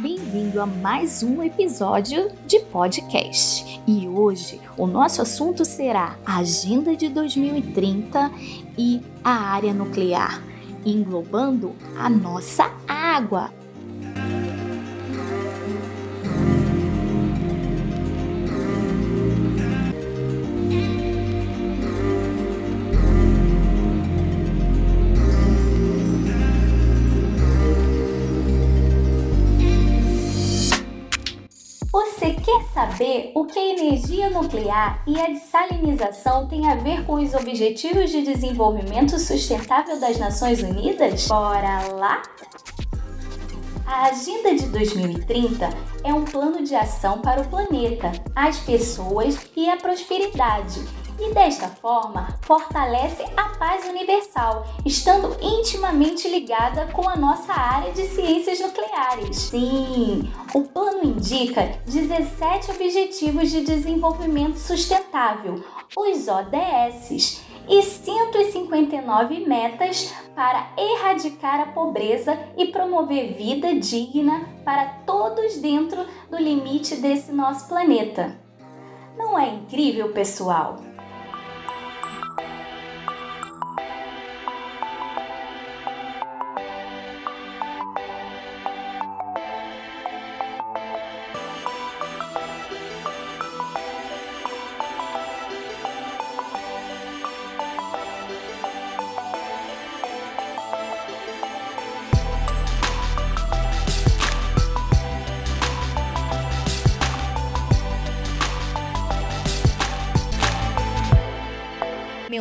Bem-vindo 0.00 0.60
a 0.60 0.66
mais 0.66 1.24
um 1.24 1.42
episódio 1.42 2.30
de 2.46 2.60
podcast. 2.60 3.82
E 3.84 4.06
hoje 4.06 4.60
o 4.76 4.86
nosso 4.86 5.20
assunto 5.20 5.64
será 5.64 6.16
a 6.24 6.38
Agenda 6.38 6.94
de 6.94 7.08
2030 7.08 8.30
e 8.78 9.02
a 9.24 9.32
área 9.32 9.74
nuclear, 9.74 10.40
englobando 10.86 11.74
a 11.98 12.08
nossa 12.08 12.70
água, 12.86 13.50
saber 32.78 33.32
o 33.34 33.44
que 33.44 33.58
a 33.58 33.70
energia 33.70 34.30
nuclear 34.30 35.02
e 35.04 35.18
a 35.18 35.26
dessalinização 35.26 36.46
têm 36.46 36.70
a 36.70 36.76
ver 36.76 37.04
com 37.04 37.14
os 37.14 37.34
Objetivos 37.34 38.08
de 38.08 38.22
Desenvolvimento 38.22 39.18
Sustentável 39.18 39.98
das 39.98 40.16
Nações 40.16 40.62
Unidas? 40.62 41.26
Bora 41.26 41.88
lá? 41.94 42.22
A 43.84 44.04
Agenda 44.04 44.54
de 44.54 44.68
2030 44.68 45.68
é 46.04 46.14
um 46.14 46.24
plano 46.24 46.62
de 46.62 46.76
ação 46.76 47.20
para 47.20 47.40
o 47.40 47.48
planeta, 47.48 48.12
as 48.36 48.60
pessoas 48.60 49.36
e 49.56 49.68
a 49.68 49.76
prosperidade 49.76 50.80
e 51.18 51.34
desta 51.34 51.68
forma 51.68 52.28
fortalece 52.42 53.24
a 53.36 53.48
paz 53.56 53.86
universal, 53.88 54.66
estando 54.84 55.36
intimamente 55.42 56.28
ligada 56.28 56.86
com 56.92 57.08
a 57.08 57.16
nossa 57.16 57.52
área 57.52 57.92
de 57.92 58.04
ciências 58.04 58.60
nucleares. 58.60 59.36
Sim, 59.36 60.32
o 60.54 60.62
plano 60.62 61.04
indica 61.04 61.78
17 61.86 62.70
Objetivos 62.70 63.50
de 63.50 63.64
Desenvolvimento 63.64 64.56
Sustentável, 64.56 65.64
os 65.96 66.28
ODS, 66.28 67.42
e 67.68 67.82
159 67.82 69.40
metas 69.46 70.14
para 70.34 70.70
erradicar 70.76 71.60
a 71.60 71.66
pobreza 71.66 72.38
e 72.56 72.68
promover 72.68 73.34
vida 73.34 73.74
digna 73.74 74.48
para 74.64 74.86
todos 75.04 75.58
dentro 75.58 76.06
do 76.30 76.38
limite 76.38 76.96
desse 76.96 77.30
nosso 77.30 77.68
planeta. 77.68 78.38
Não 79.18 79.38
é 79.38 79.50
incrível, 79.50 80.12
pessoal? 80.12 80.87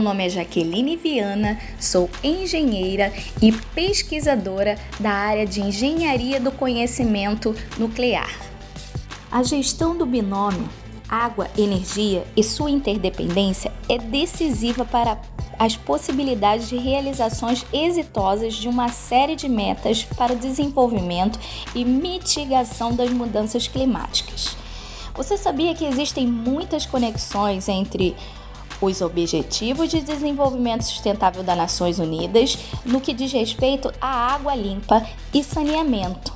Nome 0.00 0.26
é 0.26 0.28
Jaqueline 0.28 0.96
Viana, 0.96 1.58
sou 1.78 2.10
engenheira 2.24 3.12
e 3.40 3.52
pesquisadora 3.52 4.76
da 4.98 5.10
área 5.10 5.46
de 5.46 5.60
Engenharia 5.60 6.40
do 6.40 6.50
Conhecimento 6.50 7.54
Nuclear. 7.78 8.30
A 9.30 9.42
gestão 9.42 9.96
do 9.96 10.04
binômio 10.04 10.68
água, 11.10 11.48
energia 11.58 12.24
e 12.36 12.44
sua 12.44 12.70
interdependência 12.70 13.72
é 13.88 13.98
decisiva 13.98 14.84
para 14.84 15.20
as 15.58 15.76
possibilidades 15.76 16.68
de 16.68 16.76
realizações 16.76 17.66
exitosas 17.72 18.54
de 18.54 18.68
uma 18.68 18.88
série 18.88 19.34
de 19.34 19.48
metas 19.48 20.04
para 20.04 20.32
o 20.32 20.36
desenvolvimento 20.36 21.38
e 21.74 21.84
mitigação 21.84 22.94
das 22.94 23.10
mudanças 23.10 23.66
climáticas. 23.66 24.56
Você 25.14 25.36
sabia 25.36 25.74
que 25.74 25.84
existem 25.84 26.26
muitas 26.26 26.86
conexões 26.86 27.68
entre 27.68 28.16
os 28.80 29.00
Objetivos 29.00 29.90
de 29.90 30.00
Desenvolvimento 30.00 30.84
Sustentável 30.84 31.42
das 31.42 31.56
Nações 31.56 31.98
Unidas 31.98 32.58
no 32.84 33.00
que 33.00 33.12
diz 33.12 33.32
respeito 33.32 33.92
à 34.00 34.34
água 34.34 34.54
limpa 34.54 35.06
e 35.32 35.42
saneamento. 35.44 36.32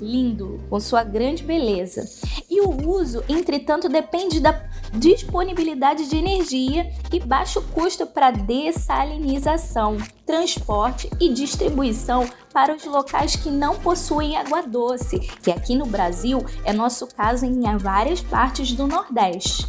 lindo, 0.01 0.61
com 0.69 0.79
sua 0.81 1.03
grande 1.03 1.43
beleza. 1.43 2.09
E 2.51 2.61
o 2.61 2.89
uso, 2.89 3.23
entretanto, 3.29 3.89
depende 3.89 4.41
da 4.41 4.63
disponibilidade 4.93 6.09
de 6.09 6.17
energia 6.17 6.91
e 7.13 7.21
baixo 7.21 7.63
custo 7.73 8.07
para 8.07 8.31
dessalinização, 8.31 9.97
transporte 10.25 11.11
e 11.21 11.33
distribuição 11.33 12.29
para 12.53 12.75
os 12.75 12.85
locais 12.85 13.35
que 13.37 13.51
não 13.51 13.77
possuem 13.77 14.37
água 14.37 14.63
doce, 14.63 15.19
que 15.43 15.51
aqui 15.51 15.75
no 15.75 15.87
Brasil 15.87 16.45
é 16.65 16.73
nosso 16.73 17.07
caso 17.09 17.45
em 17.45 17.61
várias 17.77 18.21
partes 18.21 18.73
do 18.73 18.87
Nordeste. 18.87 19.67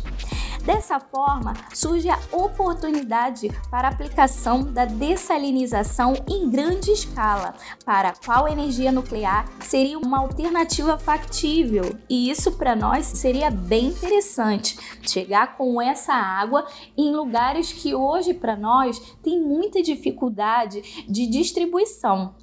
Dessa 0.66 1.00
forma, 1.00 1.54
surge 1.72 2.10
a 2.10 2.18
oportunidade 2.32 3.52
para 3.70 3.88
a 3.88 3.92
aplicação 3.92 4.64
da 4.64 4.84
dessalinização 4.84 6.16
em 6.28 6.50
grande 6.50 6.90
escala, 6.90 7.54
para 7.86 8.10
a 8.10 8.14
qual 8.14 8.48
a 8.48 8.52
energia 8.52 8.92
nuclear 8.92 9.46
seria 9.60 10.00
uma 10.00 10.18
alternativa 10.18 10.98
factível. 10.98 11.96
E 12.10 12.32
isso 12.32 12.54
para 12.54 12.76
nós 12.76 13.06
seria 13.06 13.52
bem 13.52 13.90
interessante, 13.90 14.76
chegar 15.04 15.56
com 15.56 15.80
essa 15.80 16.14
água 16.14 16.66
em 16.98 17.16
lugares 17.16 17.72
que 17.72 17.94
hoje 17.94 18.34
para 18.34 18.56
nós 18.56 19.00
tem 19.22 19.40
muita 19.40 19.84
dificuldade 19.84 21.06
de 21.08 21.28
distribuição. 21.28 22.34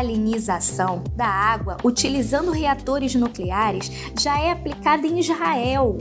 Dessalinização 0.00 1.04
da 1.14 1.26
água 1.26 1.76
utilizando 1.84 2.50
reatores 2.50 3.14
nucleares 3.14 3.90
já 4.18 4.38
é 4.38 4.50
aplicada 4.50 5.06
em 5.06 5.18
Israel. 5.18 5.98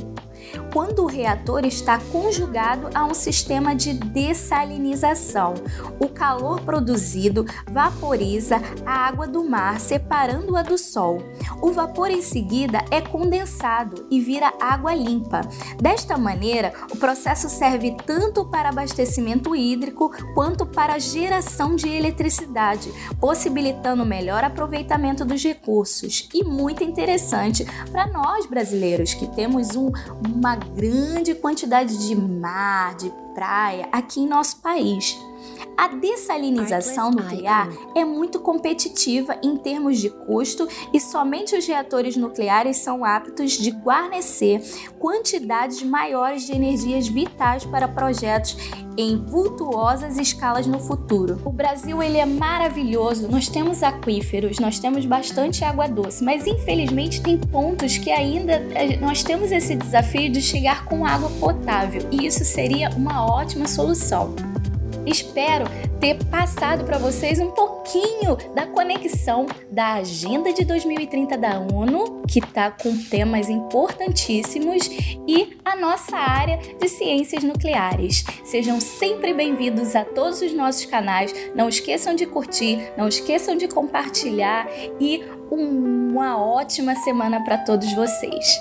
quando 0.74 1.04
o 1.04 1.06
reator 1.06 1.64
está 1.66 2.00
conjugado 2.12 2.90
a 2.96 3.06
um 3.06 3.14
sistema 3.14 3.76
de 3.76 3.94
dessalinização. 3.94 5.54
O 6.00 6.08
calor 6.08 6.62
produzido 6.62 7.46
vaporiza 7.72 8.58
a 8.84 9.08
água 9.08 9.28
do 9.28 9.44
mar, 9.44 9.80
separando-a 9.80 10.64
do 10.64 10.78
sol. 10.78 11.22
O 11.62 11.72
vapor 11.72 12.10
em 12.10 12.22
seguida 12.22 12.84
é 12.90 13.00
condensado 13.00 14.08
e 14.10 14.20
vira 14.20 14.49
água 14.60 14.94
limpa. 14.94 15.42
Desta 15.82 16.18
maneira, 16.18 16.74
o 16.92 16.98
processo 16.98 17.50
serve 17.50 17.96
tanto 18.06 18.46
para 18.46 18.70
abastecimento 18.70 19.56
hídrico 19.56 20.12
quanto 20.34 20.66
para 20.66 21.00
geração 21.00 21.76
de 21.76 21.90
eletricidade, 21.90 22.92
possibilitando 23.20 24.06
melhor 24.06 24.44
aproveitamento 24.44 25.24
dos 25.26 25.44
recursos. 25.44 26.30
E 26.34 26.44
muito 26.44 26.84
interessante 26.84 27.66
para 27.92 28.08
nós 28.08 28.46
brasileiros 28.46 29.14
que 29.14 29.28
temos 29.28 29.76
um, 29.76 29.92
uma 30.36 30.56
grande 30.56 31.36
quantidade 31.36 32.08
de 32.08 32.16
mar, 32.16 32.96
de 32.96 33.12
praia 33.34 33.88
aqui 33.92 34.22
em 34.22 34.28
nosso 34.28 34.58
país. 34.58 35.18
A 35.78 35.88
dessalinização 35.88 37.10
nuclear 37.10 37.70
é 37.96 38.04
muito 38.04 38.40
competitiva 38.40 39.38
em 39.42 39.56
termos 39.56 39.98
de 39.98 40.10
custo 40.10 40.68
e 40.94 41.00
somente 41.00 41.56
os 41.56 41.66
reatores 41.66 42.18
nucleares 42.18 42.78
são 42.78 43.06
aptos 43.06 43.54
de 43.54 43.72
guarnecer 43.72 44.62
quantidades 45.00 45.82
maiores 45.82 46.46
de 46.46 46.52
energias 46.52 47.08
vitais 47.08 47.64
para 47.66 47.88
projetos 47.88 48.58
em 48.98 49.16
vultuosas 49.16 50.18
escalas 50.18 50.68
no 50.68 50.80
futuro. 50.80 51.42
O 51.46 51.52
Brasil 51.52 52.04
ele 52.04 52.18
é 52.18 52.26
maravilhoso, 52.26 53.30
nós 53.30 53.48
temos 53.48 53.82
aquíferos, 53.82 54.60
nós 54.60 54.80
temos 54.80 55.06
bastante 55.06 55.64
água 55.64 55.88
doce, 55.88 56.22
mas 56.22 56.46
infelizmente 56.46 57.22
tem 57.22 57.38
pontos 57.38 57.98
que 57.98 58.12
ainda 58.12 58.56
eh, 58.76 58.98
nós 58.98 59.24
temos 59.24 59.54
esse 59.54 59.76
desafio 59.76 60.30
de 60.30 60.42
chegar 60.42 60.84
com 60.84 61.06
água 61.06 61.30
potável 61.40 62.02
e 62.12 62.26
isso 62.28 62.44
seria 62.44 62.90
uma 62.90 63.26
ótima 63.26 63.66
solução. 63.66 64.36
Espero 65.10 65.66
ter 66.00 66.24
passado 66.26 66.86
para 66.86 67.00
vocês 67.00 67.40
um 67.40 67.50
pouquinho 67.50 68.38
da 68.54 68.68
conexão 68.68 69.48
da 69.72 69.96
Agenda 69.96 70.54
de 70.54 70.64
2030 70.64 71.36
da 71.36 71.60
ONU, 71.60 72.22
que 72.28 72.38
está 72.38 72.70
com 72.70 72.96
temas 72.96 73.50
importantíssimos, 73.50 74.88
e 75.28 75.58
a 75.66 75.76
nossa 75.76 76.16
área 76.16 76.60
de 76.80 76.88
ciências 76.88 77.44
nucleares. 77.44 78.24
Sejam 78.44 78.80
sempre 78.80 79.34
bem-vindos 79.34 79.96
a 79.96 80.06
todos 80.06 80.44
os 80.44 80.54
nossos 80.54 80.86
canais. 80.86 81.34
Não 81.56 81.68
esqueçam 81.68 82.14
de 82.14 82.28
curtir, 82.28 82.80
não 82.96 83.08
esqueçam 83.08 83.58
de 83.58 83.68
compartilhar 83.68 84.68
e 85.00 85.24
uma 85.50 86.38
ótima 86.38 86.94
semana 86.98 87.44
para 87.44 87.58
todos 87.58 87.92
vocês. 87.94 88.60